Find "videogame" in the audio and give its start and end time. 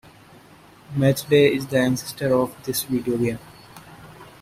2.85-3.37